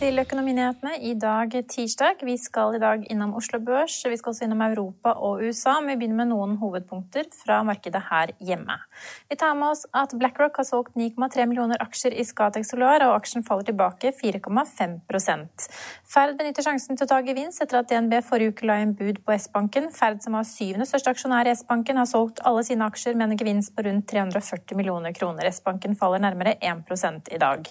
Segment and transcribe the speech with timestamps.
[0.00, 2.22] til Økonominyhetene i dag tirsdag.
[2.24, 5.74] Vi skal i dag innom Oslo Børs, vi skal også innom Europa og USA.
[5.84, 8.78] Vi begynner med noen hovedpunkter fra markedet her hjemme.
[9.28, 13.18] Vi tar med oss at BlackRock har solgt 9,3 millioner aksjer i Scatec Solar, og
[13.18, 14.96] aksjen faller tilbake 4,5
[16.14, 19.20] Ferd benytter sjansen til å ta gevinst etter at DNB forrige uke la inn bud
[19.26, 19.90] på S-banken.
[19.92, 23.42] Ferd, som var syvende største aksjonær i S-banken, har solgt alle sine aksjer med en
[23.44, 25.52] gevinst på rundt 340 millioner kroner.
[25.52, 27.68] S-banken faller nærmere 1 i dag.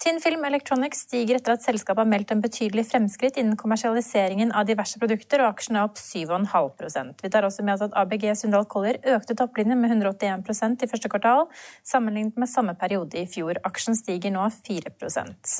[0.00, 4.64] Tin Film Electronics stiger etter at selskapet har meldt en betydelig fremskritt innen kommersialiseringen av
[4.64, 8.64] diverse produkter, og aksjen er opp 7,5% Vi tar også med oss at ABG Sundal
[8.64, 11.44] Collier økte topplinjen med 181% i første kvartal,
[11.84, 13.60] sammenlignet med samme periode i fjor.
[13.68, 15.52] Aksjen stiger nå 4%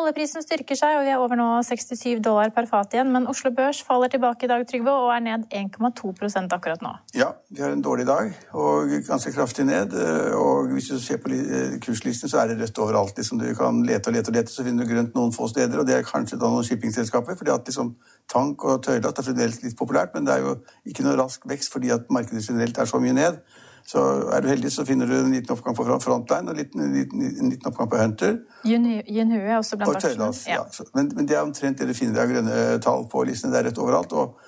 [0.00, 3.52] Oljeprisen styrker seg, og vi er over nå 67 dollar per fat igjen, men Oslo
[3.52, 6.94] Børs faller tilbake i dag, Trygve, og er ned 1,2% akkurat nå.
[7.12, 9.92] Ja, vi har en dårlig dag, og ganske kraftig ned.
[10.40, 11.36] Og hvis du ser på
[11.84, 13.15] kurslisten, så er det rødt overalt.
[13.16, 15.78] Liksom du kan lete og lete, og lete, så finner du grønt noen få steder.
[15.78, 17.36] og Det er kanskje da noen shippingselskaper.
[17.36, 17.94] fordi at liksom
[18.28, 21.72] Tank og tørrlast er fremdeles litt populært, men det er jo ikke noe rask vekst
[21.72, 23.38] fordi at markedet generelt er så mye ned.
[23.86, 24.02] Så
[24.34, 27.22] er du heldig, så finner du en liten oppgang på Frontline og en liten, liten,
[27.22, 28.38] en liten oppgang på Hunter.
[28.66, 30.32] Jinhue er også blant aksjene.
[30.48, 30.64] Ja.
[30.66, 30.86] ja.
[30.94, 33.54] Men, men, det er omtrent det du finner av grønne tall på listene.
[33.54, 34.12] Det er rett overalt.
[34.12, 34.40] og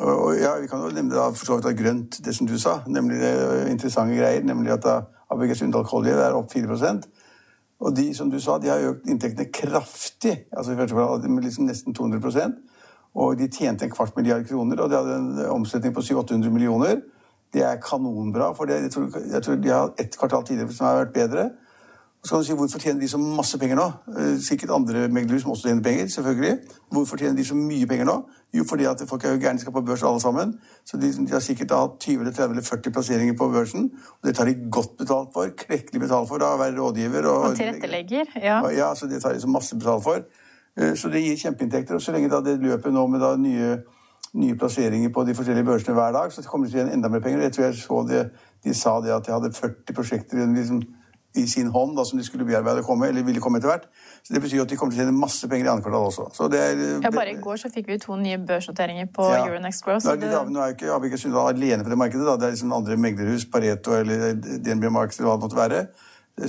[0.00, 2.54] og ja, Vi kan jo nevne da for så vidt ha grønt, det som du
[2.58, 3.32] sa, nemlig det
[3.70, 4.44] interessante greier.
[4.44, 4.86] Nemlig at
[5.32, 6.68] ABG Sundal Collier er opp 4
[7.84, 11.44] og de som du sa, de har økt inntektene kraftig, altså i første kvartal med
[11.44, 12.54] liksom nesten 200%
[13.14, 16.96] Og de tjente en kvart milliard kroner, og de hadde en omsetning på 700-800 millioner.
[17.54, 20.88] Det er kanonbra, for det, jeg, tror, jeg tror de har ett kvartal tidligere som
[20.88, 21.44] har vært bedre.
[22.24, 23.84] Så kan du si, Hvorfor tjener de så masse penger nå?
[24.16, 26.06] Eh, sikkert andre meglere som også tjener penger.
[26.08, 26.58] selvfølgelig.
[26.92, 28.14] Hvorfor tjener de så mye penger nå?
[28.54, 30.54] Jo, fordi at folk er jo gærne skal på børs alle sammen.
[30.86, 33.90] Så de, de har sikkert hatt 20 eller 30 eller 40 plasseringer på børsen.
[34.22, 35.52] Og det tar de godt betalt for.
[35.66, 37.28] Klekkelig betalt for da, å være rådgiver.
[37.28, 38.32] Og, og tilrettelegger.
[38.40, 38.62] Ja.
[38.70, 40.24] ja, så det tar de så masse betalt for.
[40.80, 41.94] Eh, så det gir kjempeinntekter.
[41.94, 43.76] Og så lenge da det løper nå med da nye,
[44.32, 47.12] nye plasseringer på de forskjellige børsene hver dag, så kommer de til å tjene enda
[47.12, 47.44] mer penger.
[47.50, 48.26] Jeg tror jeg så det,
[48.64, 50.86] de sa det at de hadde 40 prosjekter liksom,
[51.34, 53.88] i sin hånd da, som de skulle bearbeide og komme, eller ville komme etter hvert.
[54.22, 56.28] Så Det betyr at de kommer til å tjene masse penger i andre kvartal også.
[56.36, 59.42] Så det er, ja, Bare i går så fikk vi to nye børsnoteringer på ja.
[59.42, 60.06] Euronex Growth.
[60.06, 62.26] Nå er, det, nå er ikke ABG Sundal alene på det markedet.
[62.28, 62.36] Da.
[62.38, 65.84] Det er liksom andre meglerhus, Pareto eller DNB Markets eller hva det måtte være.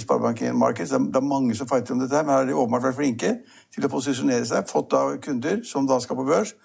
[0.01, 0.93] Sparebank Markets.
[0.93, 3.35] Det er mange som fighter om dette, her, men her har de åpenbart vært flinke
[3.73, 4.69] til å posisjonere seg.
[4.69, 6.55] Fått da kunder som da skal på børs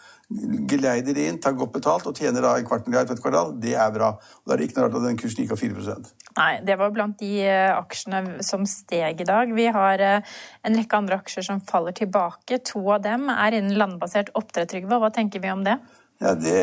[0.70, 3.74] geleider inn, tar godt betalt og tjener da en kvart milliard på et kvartal, det
[3.74, 4.12] er bra.
[4.14, 6.76] Og Da er det ikke noe rart at den kursen gikk av 4% Nei, det
[6.78, 9.50] var blant de eh, aksjene som steg i dag.
[9.56, 12.60] Vi har eh, en rekke andre aksjer som faller tilbake.
[12.70, 15.00] To av dem er innen landbasert oppdrett, Trygve.
[15.02, 15.74] Hva tenker vi om det?
[16.20, 16.54] Ja, det,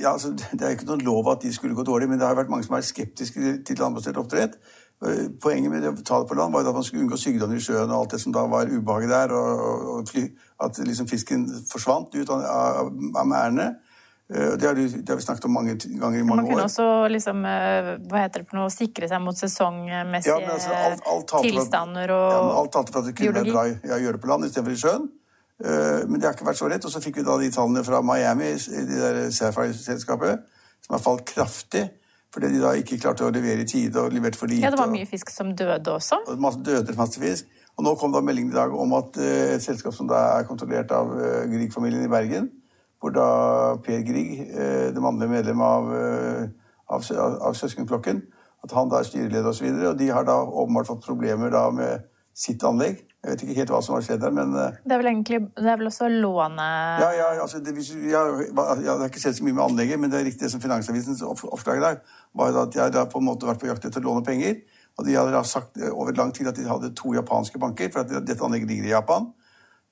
[0.00, 2.38] ja, altså, det er ikke noen lov at de skulle gå dårlig, men det har
[2.38, 4.56] vært mange som er skeptiske til landbasert oppdrett.
[5.02, 7.62] Eh, poenget med å ta det på land var at man skulle unngå sykdommer i
[7.62, 11.48] sjøen og alt det som da var ubehaget der, og, og og at liksom fisken
[11.68, 13.66] forsvant ut av, av, av merdene.
[14.32, 16.46] Eh, det har, det har, vi snakket om mange ganger i mange år.
[16.46, 16.70] Man kunne år.
[16.70, 21.04] også liksom, eh, hva heter det for noe, sikre seg mot sesongmessige ja, altså, alt,
[21.10, 24.30] alt tilstander og ja, Alt talte for at det kunne være bra å gjøre på
[24.30, 25.10] land istedenfor i sjøen.
[25.64, 26.86] Men det har ikke vært så lett.
[26.86, 30.48] Og så fikk vi da de tallene fra Miami, de der Sapphire-selskapet,
[30.82, 31.84] som har falt kraftig.
[32.34, 34.64] Fordi de da ikke klarte å levere i tide og leverte for lite.
[34.66, 36.18] Ja, Det var mye fisk som døde også?
[36.26, 37.46] Og masse døde masse fisk.
[37.78, 40.46] Og nå kom da meldingen i dag om at uh, et selskap som da er
[40.48, 42.50] kontrollert av uh, Grieg-familien i Bergen,
[43.02, 43.28] hvor da
[43.86, 45.90] Per Grieg, uh, det mannlige medlem av,
[46.90, 48.22] av, av søskenklokken,
[48.64, 51.06] at han da er styreleder osv., og, så videre, og de har da åpenbart fått
[51.06, 53.02] problemer da med sitt anlegg.
[53.24, 55.38] Jeg vet ikke helt hva som har skjedd der, men eh, Det er vel egentlig
[55.56, 56.66] det er vel også låne...
[57.00, 57.72] Ja, ja, altså, det,
[58.10, 60.60] ja, jeg har ikke sett så mye med anlegget, men det er riktig det som
[60.60, 62.02] Finansavisens oppslag der,
[62.36, 64.60] var at jeg har på en måte vært på jakt etter å låne penger.
[64.98, 68.12] Og de hadde sagt over lang tid at de hadde to japanske banker, for at
[68.26, 69.32] dette anlegget ligger i Japan.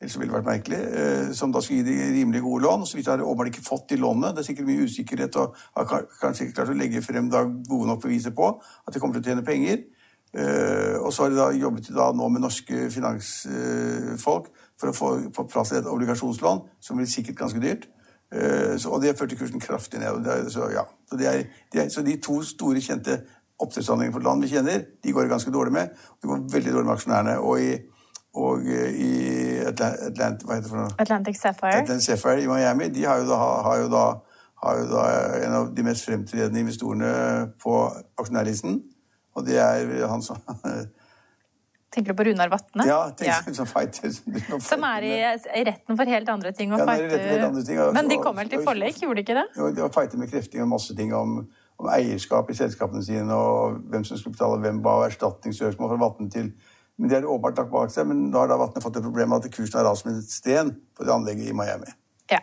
[0.03, 2.87] ellers ville det vært merkelig, eh, som da skulle gi de rimelig gode lån.
[2.87, 4.35] Så vidt har de åpenbart ikke fått de lånene.
[4.35, 7.87] Det er sikkert mye usikkerhet og har kanskje ikke klart å legge frem da gode
[7.87, 9.85] nok beviser på at de kommer til å tjene penger.
[10.33, 14.49] Eh, og så har de da jobbet da nå med norske finansfolk
[14.81, 17.85] for å få på plass et obligasjonslån, som blir sikkert ganske dyrt.
[18.33, 20.09] Eh, så, og det førte kursen kraftig ned.
[20.09, 20.87] og Det så, ja.
[21.09, 23.21] så, det er, de er, så de to store, kjente
[23.61, 25.93] oppdrettsanleggene på land vi kjenner, de går det ganske dårlig med.
[26.23, 27.37] Det går veldig dårlig med aksjonærene.
[27.39, 27.77] Og i,
[28.35, 29.13] og i
[29.69, 30.97] Atlant, Atlant, hva heter det for noe?
[31.05, 31.83] Atlantic Sapphire.
[31.85, 33.39] Atlantic Sapphire i Miami de har jo da,
[33.69, 34.07] har jo da,
[34.65, 35.05] har jo da
[35.43, 37.13] en av de mest fremtredende investorene
[37.63, 37.77] på
[38.17, 38.81] aksjonærlisten.
[39.37, 40.39] Og det er han som
[41.93, 42.87] Tenker du på Runar Vatne?
[42.89, 43.55] Ja, tenker, ja.
[43.55, 44.09] som fighter.
[44.17, 45.17] Som som er i,
[45.61, 46.71] i retten for helt andre ting.
[46.73, 49.25] Ja, er for helt andre ting, og- Men de kom vel til forlik, gjorde de
[49.27, 49.45] ikke det?
[49.59, 51.35] Jo, de har fighter med krefting og masse ting om,
[51.79, 56.31] om eierskap i selskapene sine, og hvem som skulle betale hvem hva, erstatningssøksmål fra Vatne
[56.33, 56.53] til
[56.99, 59.03] Men det er det åpenbart lagt bak seg, men da har da Vatne fått det
[59.03, 61.89] problemet at kursen har rast som et sten på det anlegget i Miami.
[62.31, 62.39] Ja.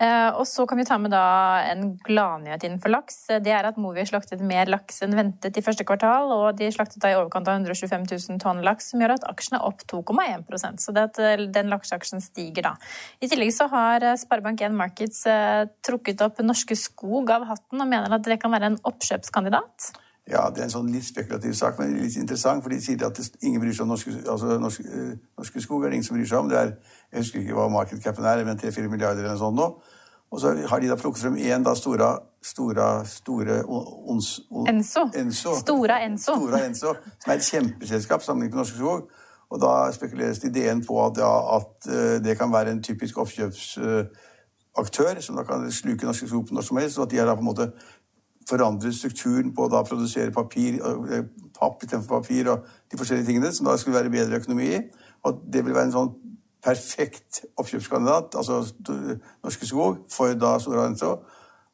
[0.00, 3.18] Eh, og så kan vi ta med da en gladnyhet innenfor laks.
[3.44, 7.02] Det er at Movi slaktet mer laks enn ventet i første kvartal, og de slaktet
[7.04, 10.80] da i overkant av 125 000 tonn laks, som gjør at aksjen er opp 2,1%
[10.80, 12.74] Så det at eh, den lakseaksjen stiger da.
[13.20, 17.90] I tillegg så har eh, Sparebank1 Markets eh, trukket opp Norske Skog av hatten og
[17.90, 19.92] mener at det kan være en oppkjøpskandidat.
[20.30, 23.18] Ja, det er en sånn litt spekulativ sak, men litt interessant, for de sier at
[23.42, 25.84] ingen bryr seg om norske, altså norske, eh, norske skog.
[25.84, 26.48] er det ingen som bryr seg om.
[26.48, 26.70] Det er,
[27.12, 29.66] jeg husker ikke hva markedscapen er, men 3-4 milliarder eller noe sånt nå.
[30.30, 35.08] Og så har de da plukket frem én da store, store, ons, on, Enso.
[35.18, 35.56] Enso.
[35.58, 36.36] Stora Enso.
[36.38, 39.10] Stora Enso, som er et kjempeselskap sammenlignet med Norske Skog.
[39.50, 43.18] Og da spekuleres det ideen på at, ja, at eh, det kan være en typisk
[43.18, 47.26] oppkjøpsaktør, som da kan sluke Norske Skog på når som helst, og at de har
[47.26, 47.72] da på en måte
[48.50, 51.22] forandret strukturen på å da produsere papir, eh,
[51.56, 54.80] papp istedenfor papir, og de forskjellige tingene, som da skulle være bedre økonomi i.
[55.24, 56.14] Og det vil være en sånn
[56.64, 58.60] perfekt oppkjøpskandidat, altså
[59.44, 61.18] Norske Skog, for da Stora Enso.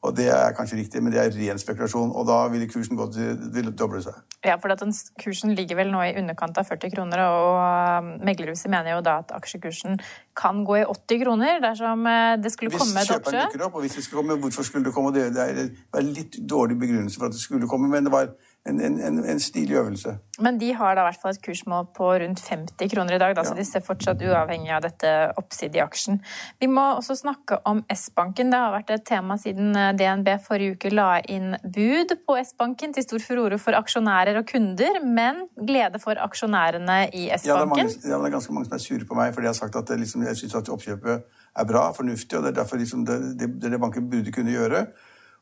[0.06, 3.08] Og det er kanskje riktig, men det er ren spekulasjon, og da vil kursen gå
[3.14, 4.14] til vil doble seg.
[4.46, 8.12] Ja, for at den kursen ligger vel nå i underkant av 40 kroner, og um,
[8.26, 9.98] meglerhuset mener jo da at aksjekursen
[10.38, 13.78] kan gå i 80 kroner dersom eh, det skulle Hvis komme et kjøperen dukker opp,
[13.80, 15.14] og hvis det skulle komme, hvorfor skulle det komme?
[15.16, 18.06] Det, det er det var en litt dårlig begrunnelse for at det skulle komme, men
[18.06, 18.30] det var
[18.68, 20.16] en, en, en, stilig øvelse.
[20.42, 23.36] Men de har da i hvert fall et kursmål på rundt 50 kroner i dag,
[23.36, 23.60] da, så Ja.
[23.60, 26.20] de ser fortsatt uavhengig av dette oppsidet i aksjen.
[26.60, 28.50] Vi må også snakke om S-banken.
[28.50, 32.92] Det har vært et tema siden eh, DNB forrige uke la inn bud på S-banken,
[32.92, 37.88] til stor furore for aksjonærer og kunder, men glede for aksjonærene i Ja, S-banken.
[38.04, 39.88] ja, det er ganske mange som er sure på meg, fordi jeg har sagt at
[39.88, 41.22] det, liksom, jeg syns at oppkjøpet
[41.56, 44.52] er bra, fornuftig, og det er derfor liksom, det, det, det, det banken burde kunne
[44.52, 44.86] gjøre.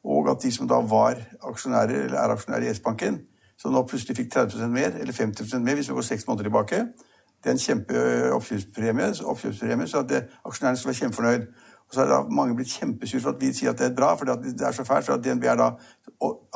[0.04, 3.20] Og at de som da var aksjonærer, eller er aksjonærer i S-banken,
[3.58, 6.80] som nå plutselig fikk 30% mer, eller 50% mer hvis vi går seks måneder tilbake,
[7.44, 11.46] det er en kjempeoppkjøpspremie, oppkjøpspremie, så at det, aksjonærene skal være kjempefornøyd.
[11.84, 14.14] Og så er da mange blitt kjempesure for at vi sier at det er bra,
[14.16, 15.70] for det er så fælt, for at DNB er da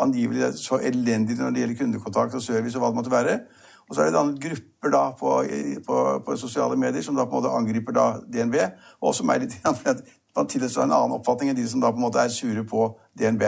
[0.01, 3.35] angivelig angivelig så elendig når det gjelder kundekontakt og service og hva det måtte være.
[3.89, 5.35] Og så er det dannet grupper da på,
[5.87, 8.57] på, på sosiale medier som da på en måte angriper da DNB,
[9.01, 10.03] og også meg litt, for at
[10.37, 12.89] man tilhører en annen oppfatning enn de som da på en måte er sure på
[13.19, 13.43] DNB.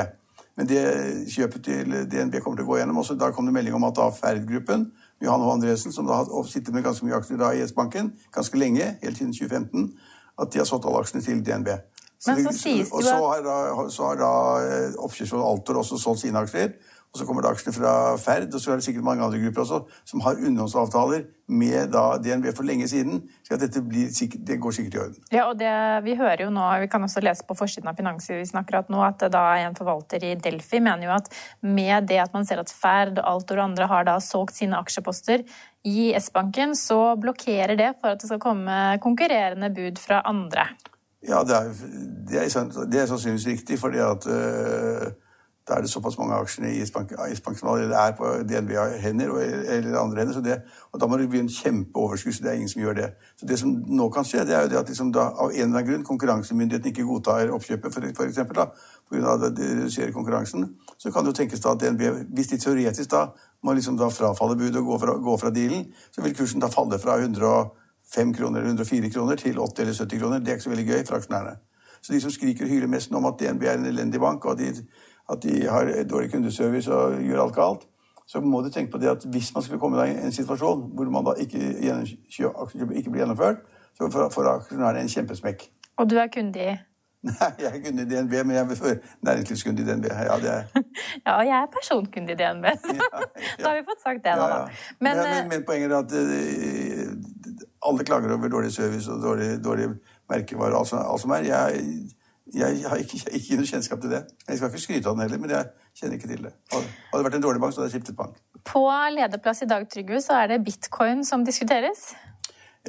[0.57, 0.81] Men det
[1.33, 2.99] kjøpet til DNB kommer til å gå gjennom.
[3.01, 4.91] Også da kom det melding om at da Ferd-gruppen,
[5.23, 5.53] Johan H.
[5.55, 9.17] Andresen, som da har sittet med ganske mye aksjer da i S-banken, ganske lenge, helt
[9.21, 9.93] siden 2015,
[10.41, 11.69] at de har solgt alle aksjene til DNB.
[12.27, 14.33] Men så det- sies det og så har da, så har da
[15.01, 16.75] oppkjøpsrådet Altor også solgt sine aksjer.
[17.11, 19.65] Og så kommer det aksjene fra Ferd, og så er det sikkert mange andre grupper
[19.65, 23.25] også, som har underhåndsavtaler med da DNB for lenge siden.
[23.43, 25.17] Så at dette blir sikkert, det går sikkert i orden.
[25.35, 25.73] Ja, og det,
[26.07, 29.25] vi hører jo nå, vi kan også lese på forsiden av Finansavisen akkurat nå, at
[29.35, 31.27] da en forvalter i Delphi mener jo at
[31.67, 34.79] med det at man ser at Ferd, og Altor og andre har da solgt sine
[34.79, 35.43] aksjeposter
[35.91, 40.69] i S-banken, så blokkerer det for at det skal komme konkurrerende bud fra andre.
[41.27, 41.75] Ja, det er,
[42.31, 45.11] det er, det er sannsynligvis riktig, fordi at øh,
[45.71, 50.19] da er det såpass mange aksjer i S-Bank S-Bank allerede er på DNB-hender eller andre
[50.19, 50.35] hender.
[50.35, 50.57] Så det,
[50.91, 53.11] og da må det bli en kjempeoverskudd, så det er ingen som gjør det.
[53.39, 55.55] Så det som nå kan skje, det er jo det at liksom da, av en
[55.55, 58.67] eller annen grunn konkurransemyndigheten ikke godtar oppkjøpet, for, for eksempel, da,
[59.07, 60.67] på grunn av at det reduserer konkurransen,
[60.99, 63.29] så kan det jo tenkes da at DNB, hvis de teoretisk da
[63.63, 66.75] må liksom da frafalle budet og gå fra, gå fra dealen, så vil kursen da
[66.75, 70.43] falle fra 105 kroner eller 104 kroner til 80 eller 70 kroner.
[70.43, 71.59] Det er ikke så veldig gøy for aksjonærene.
[72.01, 74.53] Så de som skriker og hyler mest om at DNB er en elendig bank, og
[74.53, 74.87] at de,
[75.31, 77.87] at de har dårlig kundeservice og gjør alt galt,
[78.31, 81.11] så må du tenke på det at hvis man skulle komme i en situasjon hvor
[81.11, 83.65] man da ikke, ikke blir gjennomført,
[83.99, 85.67] så får aksjonærene en kjempesmekk.
[85.99, 86.77] Og du er kunde i
[87.29, 90.07] Nei, jeg er kunde i DNB, men jeg er næringslivskunde i DNB.
[90.09, 90.63] Ja, det er,
[91.27, 92.95] Ja, og jeg er personkunde i DNB, så
[93.61, 94.47] da har vi fått sagt det, da.
[94.47, 94.79] ja, ja.
[95.01, 97.11] Men, Men, men, eh, men poenget er at eh,
[97.89, 99.91] Alle klager over dårlig service og dårlig, dårlig
[100.31, 101.45] merkevare og alt som er.
[101.51, 101.85] Jeg,
[102.55, 104.25] jeg har ikke, ikke noe kjennskap til det.
[104.49, 105.69] Jeg skal ikke skryte av den heller, men jeg
[106.01, 106.53] kjenner ikke til det.
[106.73, 108.41] Hadde det vært en dårlig bank, så hadde jeg skiftet bank.
[108.67, 108.83] På
[109.15, 112.11] lederplass i dag, Trygve, så er det bitcoin som diskuteres.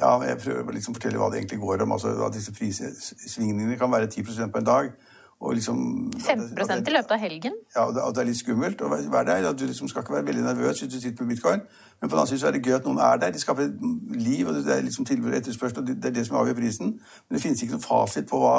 [0.00, 1.94] Ja, jeg prøver å liksom fortelle hva det egentlig går om.
[1.94, 4.92] Altså, at disse prissvingningene kan være 10% på en dag.
[5.42, 5.78] Og liksom,
[6.14, 7.54] 15% i løpet av helgen.
[7.74, 9.48] Ja, og det, og det er litt skummelt å være der.
[9.58, 11.64] Du liksom skal ikke være veldig nervøs hvis du sitter på bitcoin.
[12.00, 13.34] Men på den annen side er det gøy at noen er der.
[13.34, 13.82] De skaper et
[14.22, 16.60] liv, og det er liksom tilbud og etterspørsel, og det det er det som avgjør
[16.60, 16.94] prisen.
[16.94, 18.54] Men det finnes ikke noen fasit på hva,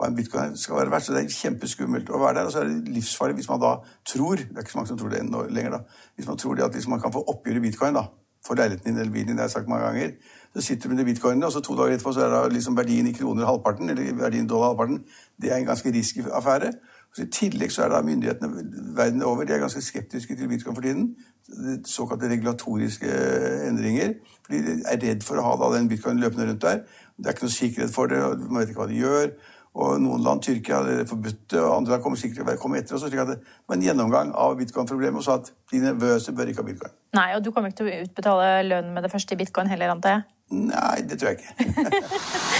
[0.00, 2.48] hva en bitcoin skal være verdt, så det er kjempeskummelt å være der.
[2.48, 3.74] Og så er det livsfarlig hvis man da
[4.08, 5.80] tror Det er ikke så mange som tror det ennå lenger, da.
[6.16, 8.06] Hvis man tror det at liksom man kan få oppgjør i bitcoin, da.
[8.46, 10.14] For leiligheten din eller bilen din, det har jeg sagt mange ganger.
[10.54, 12.76] Så sitter du med de bitcoinene, og så to dager etterpå så er da liksom
[12.76, 15.02] verdien i kroner halvparten, eller verdien dollar halvparten.
[15.42, 16.72] Det er en ganske risky affære.
[17.14, 20.76] Så I tillegg så er da myndighetene verden over de er ganske skeptiske til bitcoin
[20.76, 21.16] for tiden.
[21.86, 23.12] Såkalte regulatoriske
[23.68, 24.14] endringer.
[24.46, 26.84] For de er redd for å ha da den bitcoinen løpende rundt der.
[27.18, 29.32] Det er ikke noe sikkerhet for det, man vet ikke hva de gjør.
[29.78, 32.80] Og noen land, Tyrkia, har forbudt det, og andre land kommer sikkert til å komme
[32.80, 33.04] etter oss.
[33.06, 36.64] slik at Det var en gjennomgang av bitcoin-problemet og sa at de nervøse bør ikke
[36.64, 36.96] ha bitcoin.
[37.14, 39.94] Nei, og du kommer ikke til å utbetale lønn med det første i bitcoin heller,
[39.94, 40.26] antar jeg?
[40.50, 41.54] Nei, det tror jeg ikke.